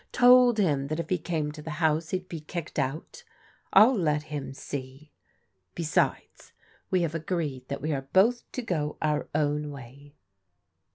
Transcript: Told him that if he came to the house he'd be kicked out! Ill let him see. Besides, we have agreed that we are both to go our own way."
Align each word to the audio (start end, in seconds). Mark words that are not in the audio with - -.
Told 0.11 0.57
him 0.57 0.87
that 0.87 0.99
if 0.99 1.09
he 1.09 1.19
came 1.19 1.51
to 1.51 1.61
the 1.61 1.69
house 1.77 2.09
he'd 2.09 2.27
be 2.27 2.39
kicked 2.39 2.79
out! 2.79 3.23
Ill 3.77 3.93
let 3.95 4.23
him 4.23 4.51
see. 4.51 5.11
Besides, 5.75 6.53
we 6.89 7.03
have 7.03 7.13
agreed 7.13 7.67
that 7.67 7.83
we 7.83 7.93
are 7.93 8.09
both 8.11 8.51
to 8.53 8.63
go 8.63 8.97
our 8.99 9.29
own 9.35 9.69
way." 9.69 10.15